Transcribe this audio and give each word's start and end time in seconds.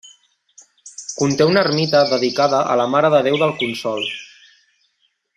Conté 1.17 1.47
una 1.49 1.63
ermita 1.67 2.01
dedicada 2.13 2.61
a 2.75 2.81
la 2.81 2.87
Mare 2.97 3.11
de 3.17 3.21
Déu 3.27 3.37
del 3.43 3.53
Consol. 3.61 4.09